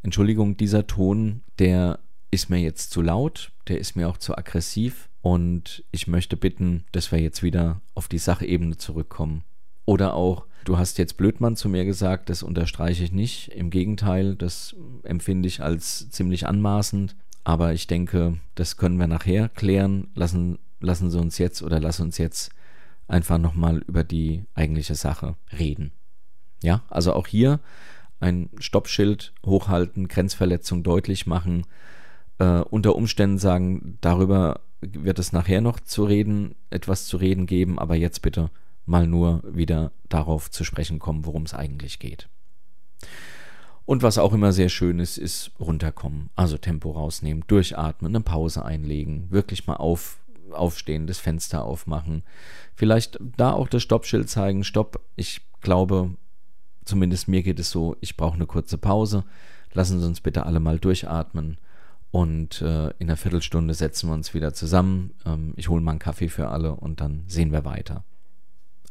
Entschuldigung, 0.02 0.57
dieser 0.57 0.87
Ton, 0.87 1.43
der 1.59 1.99
ist 2.31 2.50
mir 2.50 2.59
jetzt 2.59 2.90
zu 2.90 3.00
laut, 3.00 3.52
der 3.69 3.78
ist 3.78 3.97
mir 3.97 4.09
auch 4.09 4.19
zu 4.19 4.37
aggressiv 4.37 5.09
und 5.25 5.83
ich 5.90 6.07
möchte 6.07 6.37
bitten, 6.37 6.85
dass 6.93 7.11
wir 7.11 7.19
jetzt 7.19 7.43
wieder 7.43 7.81
auf 7.95 8.09
die 8.09 8.19
Sachebene 8.19 8.76
zurückkommen. 8.76 9.43
Oder 9.87 10.12
auch, 10.12 10.45
du 10.66 10.76
hast 10.76 10.99
jetzt 10.99 11.16
Blödmann 11.16 11.57
zu 11.57 11.71
mir 11.71 11.87
gesagt, 11.87 12.28
das 12.28 12.43
unterstreiche 12.43 13.04
ich 13.04 13.11
nicht. 13.11 13.49
Im 13.49 13.71
Gegenteil, 13.71 14.37
das 14.37 14.76
empfinde 15.02 15.49
ich 15.49 15.62
als 15.62 16.11
ziemlich 16.11 16.47
anmaßend. 16.47 17.16
Aber 17.43 17.73
ich 17.73 17.87
denke, 17.87 18.38
das 18.54 18.76
können 18.76 18.99
wir 18.99 19.07
nachher 19.07 19.49
klären. 19.49 20.09
Lassen, 20.14 20.59
lassen 20.81 21.11
Sie 21.11 21.19
uns 21.19 21.38
jetzt 21.38 21.62
oder 21.62 21.81
lass 21.81 22.00
uns 22.00 22.19
jetzt 22.19 22.50
einfach 23.09 23.38
nochmal 23.38 23.78
über 23.78 24.04
die 24.04 24.45
eigentliche 24.52 24.95
Sache 24.95 25.37
reden. 25.59 25.93
Ja, 26.62 26.83
also 26.90 27.14
auch 27.14 27.28
hier 27.28 27.61
ein 28.21 28.50
Stoppschild 28.59 29.33
hochhalten, 29.47 30.07
Grenzverletzung 30.07 30.83
deutlich 30.83 31.26
machen, 31.26 31.64
äh, 32.38 32.59
unter 32.59 32.95
Umständen 32.95 33.38
sagen, 33.38 33.97
darüber 34.02 34.61
wird 34.92 35.18
es 35.18 35.32
nachher 35.32 35.60
noch 35.60 35.80
zu 35.80 36.04
reden, 36.04 36.54
etwas 36.70 37.06
zu 37.06 37.16
reden 37.16 37.46
geben, 37.46 37.78
aber 37.78 37.94
jetzt 37.94 38.22
bitte 38.22 38.50
mal 38.86 39.06
nur 39.06 39.42
wieder 39.44 39.92
darauf 40.08 40.50
zu 40.50 40.64
sprechen 40.64 40.98
kommen, 40.98 41.24
worum 41.24 41.44
es 41.44 41.54
eigentlich 41.54 41.98
geht. 41.98 42.28
Und 43.86 44.02
was 44.02 44.18
auch 44.18 44.32
immer 44.32 44.52
sehr 44.52 44.70
schön 44.70 44.98
ist, 44.98 45.18
ist 45.18 45.52
runterkommen, 45.60 46.30
also 46.36 46.56
Tempo 46.56 46.90
rausnehmen, 46.90 47.44
durchatmen, 47.46 48.14
eine 48.14 48.22
Pause 48.22 48.64
einlegen, 48.64 49.30
wirklich 49.30 49.66
mal 49.66 49.76
auf, 49.76 50.18
aufstehen, 50.52 51.06
das 51.06 51.18
Fenster 51.18 51.64
aufmachen, 51.64 52.22
vielleicht 52.74 53.18
da 53.36 53.52
auch 53.52 53.68
das 53.68 53.82
Stoppschild 53.82 54.30
zeigen, 54.30 54.64
Stopp, 54.64 55.00
ich 55.16 55.42
glaube, 55.60 56.16
zumindest 56.84 57.28
mir 57.28 57.42
geht 57.42 57.58
es 57.58 57.70
so, 57.70 57.96
ich 58.00 58.16
brauche 58.16 58.36
eine 58.36 58.46
kurze 58.46 58.78
Pause, 58.78 59.24
lassen 59.74 60.00
Sie 60.00 60.06
uns 60.06 60.20
bitte 60.20 60.46
alle 60.46 60.60
mal 60.60 60.78
durchatmen 60.78 61.58
und 62.14 62.62
äh, 62.62 62.90
in 63.00 63.09
einer 63.09 63.16
Viertelstunde 63.16 63.75
setzen 63.75 64.09
wir 64.09 64.14
uns 64.14 64.35
wieder 64.35 64.54
zusammen. 64.54 65.14
Ähm, 65.26 65.52
ich 65.56 65.68
hole 65.68 65.80
mal 65.80 65.90
einen 65.90 65.99
Kaffee 65.99 66.28
für 66.28 66.47
alle 66.47 66.76
und 66.76 67.00
dann 67.00 67.25
sehen 67.26 67.50
wir 67.50 67.64
weiter. 67.64 68.04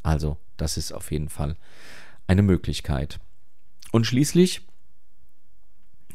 Also, 0.02 0.36
das 0.58 0.76
ist 0.76 0.92
auf 0.92 1.10
jeden 1.10 1.30
Fall 1.30 1.56
eine 2.28 2.42
Möglichkeit. 2.42 3.22
Und 3.94 4.06
schließlich 4.06 4.68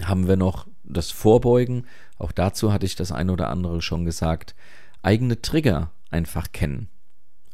haben 0.02 0.28
wir 0.28 0.36
noch 0.36 0.66
das 0.84 1.10
Vorbeugen. 1.10 1.86
Auch 2.18 2.30
dazu 2.30 2.74
hatte 2.74 2.84
ich 2.84 2.94
das 2.94 3.10
ein 3.10 3.30
oder 3.30 3.48
andere 3.48 3.80
schon 3.80 4.04
gesagt. 4.04 4.54
Eigene 5.00 5.40
Trigger 5.40 5.90
einfach 6.10 6.52
kennen. 6.52 6.90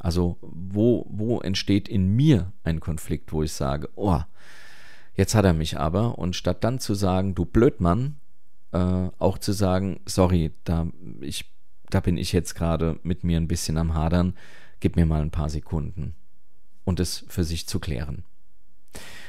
Also, 0.01 0.37
wo, 0.41 1.07
wo 1.09 1.39
entsteht 1.39 1.89
in 1.89 2.09
mir 2.09 2.51
ein 2.65 2.81
Konflikt, 2.81 3.33
wo 3.33 3.45
ich 3.45 3.53
sage, 3.53 3.89
oh, 3.95 4.19
jetzt 5.15 5.37
hat 5.37 5.45
er 5.45 5.55
mich 5.55 5.79
aber. 5.79 6.19
Und 6.19 6.35
statt 6.35 6.65
dann 6.65 6.81
zu 6.81 6.95
sagen, 6.95 7.37
du 7.37 7.45
Blödmann, 7.45 8.17
äh, 8.75 9.11
auch 9.19 9.39
zu 9.39 9.53
sagen, 9.53 10.01
sorry, 10.05 10.53
da, 10.65 10.89
ich, 11.21 11.51
da 11.91 12.01
bin 12.01 12.17
ich 12.17 12.33
jetzt 12.33 12.55
gerade 12.55 12.99
mit 13.05 13.23
mir 13.25 13.39
ein 13.39 13.49
bisschen 13.49 13.79
am 13.79 13.95
Hadern, 13.95 14.35
gib 14.81 14.97
mir 14.97 15.07
mal 15.07 15.23
ein 15.23 15.31
paar 15.31 15.49
Sekunden 15.49 16.15
und 16.85 17.01
es 17.01 17.25
für 17.29 17.45
sich 17.45 17.69
zu 17.69 17.79
klären. 17.79 18.25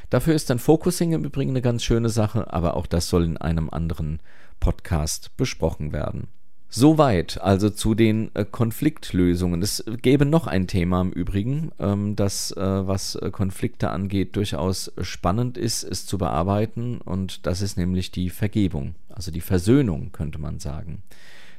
Dafür 0.10 0.34
ist 0.34 0.50
dann 0.50 0.60
Focusing 0.60 1.14
im 1.14 1.24
Übrigen 1.24 1.52
eine 1.52 1.62
ganz 1.62 1.84
schöne 1.84 2.10
Sache, 2.10 2.52
aber 2.52 2.76
auch 2.76 2.88
das 2.88 3.08
soll 3.08 3.24
in 3.24 3.38
einem 3.38 3.70
anderen 3.70 4.20
Podcast 4.60 5.38
besprochen 5.38 5.94
werden. 5.94 6.28
Soweit 6.70 7.40
also 7.42 7.70
zu 7.70 7.96
den 7.96 8.32
äh, 8.34 8.44
Konfliktlösungen. 8.44 9.62
Es 9.62 9.84
gäbe 10.02 10.26
noch 10.26 10.48
ein 10.48 10.68
Thema 10.68 11.02
im 11.02 11.12
Übrigen, 11.12 11.72
ähm, 11.80 12.16
das, 12.16 12.52
äh, 12.52 12.60
was 12.60 13.16
äh, 13.16 13.32
Konflikte 13.32 13.92
angeht, 13.92 14.36
durchaus 14.36 14.92
spannend 15.02 15.58
ist, 15.58 15.84
es 15.84 16.06
zu 16.06 16.18
bearbeiten, 16.18 17.00
und 17.00 17.46
das 17.46 17.62
ist 17.62 17.78
nämlich 17.78 18.12
die 18.12 18.30
Vergebung, 18.30 18.96
also 19.10 19.32
die 19.32 19.42
Versöhnung, 19.42 20.12
könnte 20.12 20.40
man 20.40 20.60
sagen. 20.60 21.02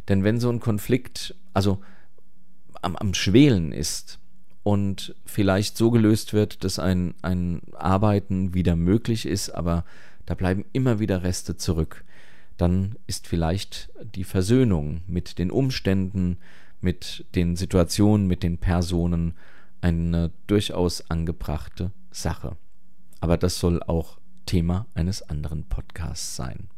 Denn 0.08 0.22
wenn 0.22 0.38
so 0.40 0.50
ein 0.50 0.60
Konflikt, 0.60 1.34
also 1.54 1.80
am, 2.82 2.96
am 2.96 3.14
Schwelen 3.14 3.72
ist 3.72 4.18
und 4.64 5.14
vielleicht 5.24 5.76
so 5.76 5.90
gelöst 5.90 6.34
wird, 6.34 6.62
dass 6.62 6.78
ein, 6.78 7.14
ein 7.22 7.62
Arbeiten 7.72 8.52
wieder 8.52 8.76
möglich 8.76 9.24
ist, 9.24 9.50
aber 9.50 9.84
da 10.26 10.34
bleiben 10.34 10.64
immer 10.72 10.98
wieder 10.98 11.22
Reste 11.22 11.56
zurück 11.56 12.04
dann 12.56 12.96
ist 13.06 13.26
vielleicht 13.26 13.90
die 14.14 14.24
Versöhnung 14.24 15.02
mit 15.06 15.38
den 15.38 15.50
Umständen, 15.50 16.38
mit 16.80 17.26
den 17.34 17.56
Situationen, 17.56 18.26
mit 18.26 18.42
den 18.42 18.58
Personen 18.58 19.34
eine 19.80 20.30
durchaus 20.46 21.10
angebrachte 21.10 21.92
Sache. 22.10 22.56
Aber 23.20 23.36
das 23.36 23.58
soll 23.58 23.82
auch 23.82 24.18
Thema 24.46 24.86
eines 24.94 25.22
anderen 25.22 25.64
Podcasts 25.64 26.36
sein. 26.36 26.68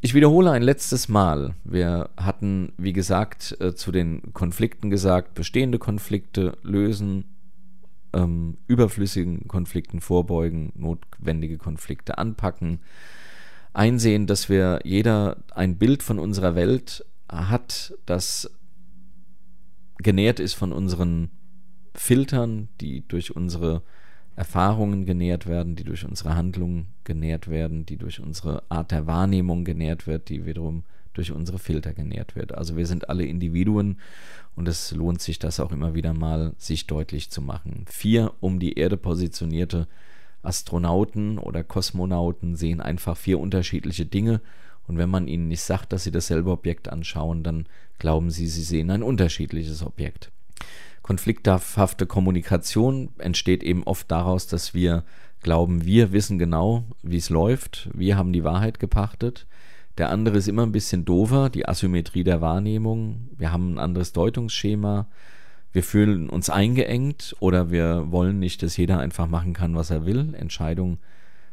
Ich 0.00 0.14
wiederhole 0.14 0.50
ein 0.50 0.62
letztes 0.62 1.08
Mal. 1.08 1.54
Wir 1.62 2.08
hatten, 2.16 2.72
wie 2.78 2.94
gesagt, 2.94 3.56
äh, 3.60 3.74
zu 3.74 3.92
den 3.92 4.32
Konflikten 4.32 4.88
gesagt, 4.88 5.34
bestehende 5.34 5.78
Konflikte 5.78 6.56
lösen, 6.62 7.24
ähm, 8.14 8.56
überflüssigen 8.66 9.46
Konflikten 9.46 10.00
vorbeugen, 10.00 10.72
notwendige 10.74 11.58
Konflikte 11.58 12.16
anpacken, 12.16 12.80
einsehen, 13.72 14.26
dass 14.26 14.48
wir 14.48 14.80
jeder 14.84 15.38
ein 15.54 15.78
Bild 15.78 16.02
von 16.02 16.18
unserer 16.18 16.54
Welt 16.54 17.04
hat, 17.28 17.94
das 18.06 18.50
genährt 19.98 20.40
ist 20.40 20.54
von 20.54 20.72
unseren 20.72 21.30
Filtern, 21.94 22.68
die 22.80 23.06
durch 23.06 23.34
unsere 23.34 23.82
Erfahrungen 24.36 25.04
genährt 25.04 25.46
werden, 25.46 25.76
die 25.76 25.84
durch 25.84 26.04
unsere 26.04 26.34
Handlungen 26.34 26.86
genährt 27.04 27.48
werden, 27.48 27.84
die 27.84 27.96
durch 27.96 28.20
unsere 28.20 28.62
Art 28.70 28.90
der 28.90 29.06
Wahrnehmung 29.06 29.64
genährt 29.64 30.06
wird, 30.06 30.28
die 30.28 30.46
wiederum 30.46 30.84
durch 31.12 31.32
unsere 31.32 31.58
Filter 31.58 31.92
genährt 31.92 32.36
wird. 32.36 32.54
Also 32.56 32.76
wir 32.76 32.86
sind 32.86 33.08
alle 33.08 33.24
Individuen 33.24 33.98
und 34.54 34.68
es 34.68 34.92
lohnt 34.92 35.20
sich, 35.20 35.38
das 35.38 35.60
auch 35.60 35.72
immer 35.72 35.94
wieder 35.94 36.14
mal 36.14 36.54
sich 36.56 36.86
deutlich 36.86 37.30
zu 37.30 37.42
machen. 37.42 37.84
Vier 37.88 38.32
um 38.40 38.60
die 38.60 38.74
Erde 38.74 38.96
positionierte 38.96 39.88
Astronauten 40.42 41.38
oder 41.38 41.62
Kosmonauten 41.64 42.56
sehen 42.56 42.80
einfach 42.80 43.16
vier 43.16 43.38
unterschiedliche 43.38 44.06
Dinge 44.06 44.40
und 44.90 44.98
wenn 44.98 45.08
man 45.08 45.28
ihnen 45.28 45.46
nicht 45.46 45.62
sagt, 45.62 45.92
dass 45.92 46.02
sie 46.02 46.10
dasselbe 46.10 46.50
Objekt 46.50 46.88
anschauen, 46.88 47.44
dann 47.44 47.66
glauben 48.00 48.30
sie, 48.30 48.48
sie 48.48 48.64
sehen 48.64 48.90
ein 48.90 49.04
unterschiedliches 49.04 49.84
Objekt. 49.84 50.32
Konflikthafte 51.02 52.06
Kommunikation 52.06 53.10
entsteht 53.18 53.62
eben 53.62 53.84
oft 53.84 54.10
daraus, 54.10 54.48
dass 54.48 54.74
wir 54.74 55.04
glauben, 55.42 55.84
wir 55.84 56.12
wissen 56.12 56.38
genau, 56.38 56.84
wie 57.02 57.18
es 57.18 57.30
läuft, 57.30 57.88
wir 57.94 58.16
haben 58.16 58.32
die 58.32 58.42
Wahrheit 58.42 58.80
gepachtet. 58.80 59.46
Der 59.96 60.10
andere 60.10 60.38
ist 60.38 60.48
immer 60.48 60.66
ein 60.66 60.72
bisschen 60.72 61.04
doofer, 61.04 61.50
die 61.50 61.68
Asymmetrie 61.68 62.24
der 62.24 62.40
Wahrnehmung, 62.40 63.28
wir 63.38 63.52
haben 63.52 63.74
ein 63.74 63.78
anderes 63.78 64.12
Deutungsschema, 64.12 65.06
wir 65.72 65.82
fühlen 65.82 66.28
uns 66.28 66.50
eingeengt 66.50 67.36
oder 67.40 67.70
wir 67.70 68.10
wollen 68.10 68.38
nicht, 68.38 68.62
dass 68.62 68.76
jeder 68.76 68.98
einfach 68.98 69.26
machen 69.28 69.52
kann, 69.52 69.76
was 69.76 69.90
er 69.90 70.04
will. 70.04 70.34
Entscheidung 70.34 70.98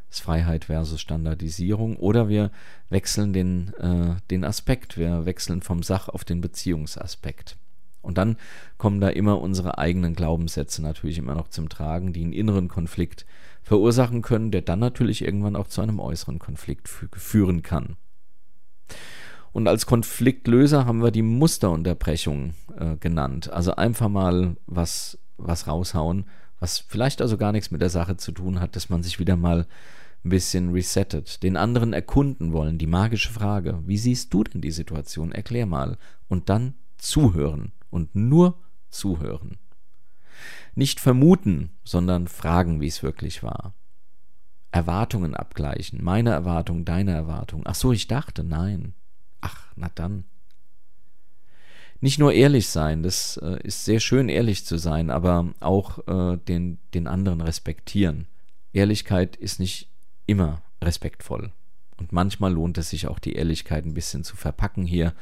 ist 0.09 0.21
Freiheit 0.21 0.65
versus 0.65 1.01
Standardisierung. 1.01 1.97
Oder 1.97 2.29
wir 2.29 2.51
wechseln 2.89 3.33
den, 3.33 3.73
äh, 3.75 4.15
den 4.31 4.43
Aspekt, 4.43 4.97
wir 4.97 5.25
wechseln 5.25 5.61
vom 5.61 5.83
Sach- 5.83 6.09
auf 6.09 6.23
den 6.23 6.41
Beziehungsaspekt. 6.41 7.57
Und 8.01 8.17
dann 8.17 8.37
kommen 8.77 9.01
da 9.01 9.09
immer 9.09 9.41
unsere 9.41 9.77
eigenen 9.77 10.15
Glaubenssätze 10.15 10.81
natürlich 10.81 11.17
immer 11.17 11.35
noch 11.35 11.49
zum 11.49 11.67
Tragen, 11.67 12.13
die 12.13 12.23
einen 12.23 12.31
inneren 12.31 12.69
Konflikt 12.69 13.25
verursachen 13.63 14.21
können, 14.21 14.49
der 14.49 14.61
dann 14.61 14.79
natürlich 14.79 15.23
irgendwann 15.23 15.57
auch 15.57 15.67
zu 15.67 15.81
einem 15.81 15.99
äußeren 15.99 16.39
Konflikt 16.39 16.87
führen 16.87 17.63
kann. 17.63 17.97
Und 19.51 19.67
als 19.67 19.85
Konfliktlöser 19.85 20.85
haben 20.85 21.01
wir 21.01 21.11
die 21.11 21.21
Musterunterbrechung 21.21 22.53
äh, 22.77 22.97
genannt. 22.97 23.51
Also 23.51 23.75
einfach 23.75 24.09
mal 24.09 24.57
was, 24.65 25.17
was 25.37 25.67
raushauen, 25.67 26.25
was 26.59 26.79
vielleicht 26.79 27.21
also 27.21 27.37
gar 27.37 27.51
nichts 27.51 27.71
mit 27.71 27.81
der 27.81 27.89
Sache 27.89 28.17
zu 28.17 28.31
tun 28.31 28.59
hat, 28.59 28.75
dass 28.75 28.89
man 28.89 29.03
sich 29.03 29.19
wieder 29.19 29.35
mal 29.35 29.67
ein 30.23 30.29
bisschen 30.29 30.71
resettet, 30.71 31.43
den 31.43 31.57
anderen 31.57 31.93
erkunden 31.93 32.51
wollen, 32.51 32.77
die 32.77 32.87
magische 32.87 33.31
Frage, 33.31 33.81
wie 33.85 33.97
siehst 33.97 34.33
du 34.33 34.43
denn 34.43 34.61
die 34.61 34.71
Situation? 34.71 35.31
Erklär 35.31 35.65
mal. 35.65 35.97
Und 36.27 36.49
dann 36.49 36.73
zuhören 36.97 37.71
und 37.89 38.15
nur 38.15 38.59
zuhören. 38.89 39.57
Nicht 40.75 40.99
vermuten, 40.99 41.71
sondern 41.83 42.27
fragen, 42.27 42.81
wie 42.81 42.87
es 42.87 43.03
wirklich 43.03 43.41
war. 43.41 43.73
Erwartungen 44.71 45.33
abgleichen. 45.33 46.03
Meine 46.03 46.31
Erwartung, 46.31 46.85
deine 46.85 47.11
Erwartung. 47.11 47.63
Ach 47.65 47.75
so, 47.75 47.91
ich 47.91 48.07
dachte, 48.07 48.43
nein. 48.43 48.93
Ach, 49.41 49.67
na 49.75 49.89
dann. 49.95 50.23
Nicht 51.99 52.19
nur 52.19 52.33
ehrlich 52.33 52.69
sein, 52.69 53.01
das 53.01 53.37
äh, 53.37 53.59
ist 53.63 53.85
sehr 53.85 53.99
schön, 53.99 54.29
ehrlich 54.29 54.65
zu 54.65 54.77
sein, 54.77 55.09
aber 55.09 55.53
auch 55.59 56.07
äh, 56.07 56.37
den, 56.37 56.77
den 56.93 57.07
anderen 57.07 57.41
respektieren. 57.41 58.27
Ehrlichkeit 58.71 59.35
ist 59.35 59.59
nicht 59.59 59.89
immer 60.27 60.61
respektvoll. 60.83 61.51
Und 61.97 62.13
manchmal 62.13 62.53
lohnt 62.53 62.77
es 62.77 62.91
sich 62.91 63.07
auch, 63.07 63.17
die 63.17 63.33
Ehrlichkeit 63.33 63.85
ein 63.85 63.95
bisschen 63.95 64.23
zu 64.23 64.35
verpacken. 64.35 64.85
Hier 64.85 65.13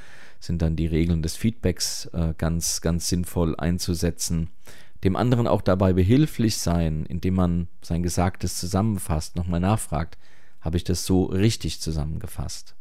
sind 0.42 0.62
dann 0.62 0.76
die 0.76 0.88
Regeln 0.88 1.22
des 1.22 1.38
Feedbacks 1.38 2.08
äh, 2.08 2.34
ganz, 2.38 2.82
ganz 2.82 3.08
sinnvoll 3.08 3.56
einzusetzen. 3.56 4.50
Dem 5.06 5.16
anderen 5.16 5.48
auch 5.48 5.62
dabei 5.62 5.94
behilflich 5.94 6.58
sein, 6.58 7.06
indem 7.06 7.36
man 7.36 7.68
sein 7.82 8.04
Gesagtes 8.04 8.58
zusammenfasst, 8.58 9.38
nochmal 9.38 9.62
nachfragt, 9.62 10.18
habe 10.60 10.78
ich 10.78 10.84
das 10.84 11.06
so 11.06 11.26
richtig 11.26 11.80
zusammengefasst? 11.80 12.76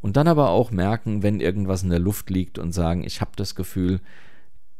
Und 0.00 0.16
dann 0.16 0.28
aber 0.28 0.50
auch 0.50 0.70
merken, 0.70 1.22
wenn 1.22 1.40
irgendwas 1.40 1.82
in 1.82 1.90
der 1.90 1.98
Luft 1.98 2.30
liegt 2.30 2.58
und 2.58 2.72
sagen, 2.72 3.02
ich 3.04 3.20
habe 3.20 3.32
das 3.36 3.54
Gefühl, 3.54 4.00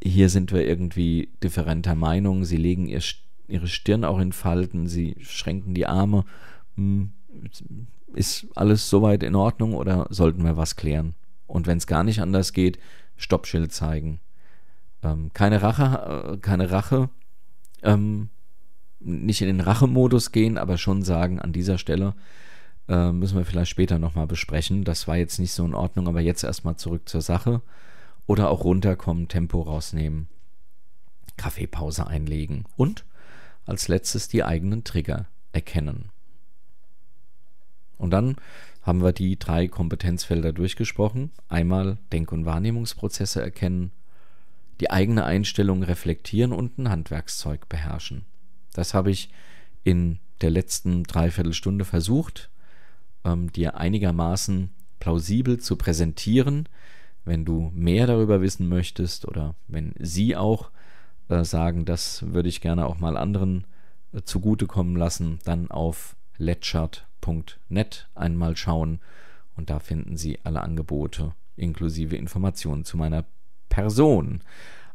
hier 0.01 0.29
sind 0.29 0.51
wir 0.51 0.65
irgendwie 0.65 1.29
differenter 1.43 1.95
Meinung, 1.95 2.45
sie 2.45 2.57
legen 2.57 2.87
ihr, 2.87 3.01
ihre 3.47 3.67
Stirn 3.67 4.05
auch 4.05 4.19
in 4.19 4.31
Falten, 4.31 4.87
sie 4.87 5.15
schränken 5.21 5.73
die 5.73 5.87
Arme. 5.87 6.23
Hm, 6.75 7.11
ist 8.13 8.47
alles 8.55 8.89
soweit 8.89 9.23
in 9.23 9.35
Ordnung 9.35 9.73
oder 9.73 10.07
sollten 10.09 10.43
wir 10.43 10.57
was 10.57 10.75
klären? 10.75 11.15
Und 11.45 11.67
wenn 11.67 11.77
es 11.77 11.87
gar 11.87 12.03
nicht 12.03 12.21
anders 12.21 12.53
geht, 12.53 12.79
Stoppschild 13.15 13.71
zeigen. 13.71 14.19
Ähm, 15.03 15.31
keine 15.33 15.61
Rache, 15.61 16.33
äh, 16.33 16.37
keine 16.37 16.71
Rache, 16.71 17.09
ähm, 17.83 18.29
nicht 18.99 19.41
in 19.41 19.47
den 19.47 19.61
Rachemodus 19.61 20.31
gehen, 20.31 20.57
aber 20.57 20.77
schon 20.77 21.03
sagen, 21.03 21.39
an 21.39 21.53
dieser 21.53 21.77
Stelle 21.77 22.15
äh, 22.87 23.11
müssen 23.11 23.37
wir 23.37 23.45
vielleicht 23.45 23.71
später 23.71 23.99
nochmal 23.99 24.27
besprechen. 24.27 24.83
Das 24.83 25.07
war 25.07 25.17
jetzt 25.17 25.39
nicht 25.39 25.53
so 25.53 25.65
in 25.65 25.73
Ordnung, 25.75 26.07
aber 26.07 26.21
jetzt 26.21 26.43
erstmal 26.43 26.77
zurück 26.77 27.07
zur 27.09 27.21
Sache. 27.21 27.61
Oder 28.25 28.49
auch 28.49 28.63
runterkommen, 28.63 29.29
Tempo 29.29 29.61
rausnehmen, 29.61 30.27
Kaffeepause 31.37 32.07
einlegen 32.07 32.65
und 32.75 33.05
als 33.65 33.87
letztes 33.87 34.27
die 34.27 34.43
eigenen 34.43 34.83
Trigger 34.83 35.27
erkennen. 35.53 36.09
Und 37.97 38.11
dann 38.11 38.35
haben 38.81 39.01
wir 39.01 39.11
die 39.11 39.37
drei 39.37 39.67
Kompetenzfelder 39.67 40.53
durchgesprochen. 40.53 41.31
Einmal 41.49 41.97
Denk- 42.11 42.31
und 42.31 42.45
Wahrnehmungsprozesse 42.45 43.41
erkennen, 43.41 43.91
die 44.79 44.91
eigene 44.91 45.25
Einstellung 45.25 45.83
reflektieren 45.83 46.53
und 46.53 46.77
ein 46.77 46.89
Handwerkszeug 46.89 47.67
beherrschen. 47.67 48.25
Das 48.73 48.93
habe 48.93 49.11
ich 49.11 49.29
in 49.83 50.19
der 50.41 50.51
letzten 50.51 51.03
Dreiviertelstunde 51.03 51.85
versucht 51.85 52.49
ähm, 53.23 53.51
dir 53.51 53.77
einigermaßen 53.77 54.69
plausibel 54.99 55.59
zu 55.59 55.75
präsentieren. 55.75 56.67
Wenn 57.25 57.45
du 57.45 57.71
mehr 57.73 58.07
darüber 58.07 58.41
wissen 58.41 58.69
möchtest 58.69 59.27
oder 59.27 59.55
wenn 59.67 59.93
sie 59.99 60.35
auch 60.35 60.71
äh, 61.29 61.43
sagen, 61.43 61.85
das 61.85 62.25
würde 62.33 62.49
ich 62.49 62.61
gerne 62.61 62.85
auch 62.85 62.99
mal 62.99 63.17
anderen 63.17 63.65
äh, 64.13 64.21
zugutekommen 64.21 64.95
lassen, 64.95 65.39
dann 65.43 65.69
auf 65.69 66.15
letchart.net 66.37 68.07
einmal 68.15 68.55
schauen 68.55 68.99
und 69.55 69.69
da 69.69 69.79
finden 69.79 70.17
Sie 70.17 70.39
alle 70.43 70.61
Angebote 70.61 71.33
inklusive 71.55 72.15
Informationen 72.15 72.85
zu 72.85 72.95
meiner 72.95 73.25
Person. 73.69 74.41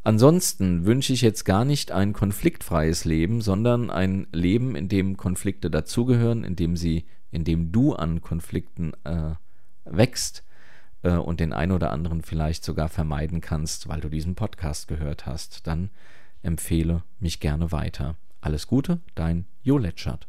Ansonsten 0.05 0.85
wünsche 0.85 1.13
ich 1.13 1.21
jetzt 1.21 1.45
gar 1.45 1.65
nicht 1.65 1.93
ein 1.93 2.13
konfliktfreies 2.13 3.05
Leben, 3.05 3.41
sondern 3.41 3.89
ein 3.89 4.27
Leben, 4.33 4.75
in 4.75 4.89
dem 4.89 5.17
Konflikte 5.17 5.71
dazugehören, 5.71 6.43
in 6.43 6.57
dem 6.57 6.77
sie, 6.77 7.05
in 7.31 7.45
dem 7.45 7.71
du 7.71 7.95
an 7.95 8.21
Konflikten 8.21 8.93
äh, 9.05 9.35
wächst 9.85 10.45
äh, 11.03 11.13
und 11.13 11.39
den 11.39 11.53
ein 11.53 11.71
oder 11.71 11.93
anderen 11.93 12.23
vielleicht 12.23 12.65
sogar 12.65 12.89
vermeiden 12.89 13.41
kannst, 13.41 13.89
weil 13.89 14.01
du 14.01 14.09
diesen 14.09 14.35
Podcast 14.35 14.89
gehört 14.89 15.27
hast. 15.27 15.69
Dann 15.69 15.91
empfehle 16.43 17.05
mich 17.21 17.39
gerne 17.39 17.71
weiter. 17.71 18.17
Alles 18.41 18.67
Gute, 18.67 19.01
dein 19.15 19.47
Jo 19.63 19.79
Letschert. 19.79 20.27